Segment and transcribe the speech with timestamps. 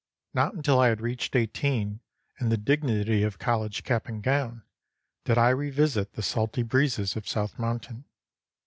[0.33, 1.99] Not until I had reached eighteen,
[2.39, 4.63] and the dignity of college cap and gown,
[5.25, 8.05] did I revisit the salty breezes of South Mountain.